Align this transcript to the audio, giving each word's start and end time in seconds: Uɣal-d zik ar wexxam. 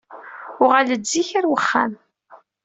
Uɣal-d 0.63 1.03
zik 1.11 1.29
ar 1.39 1.45
wexxam. 1.51 1.93